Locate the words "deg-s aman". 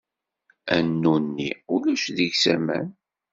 2.17-2.87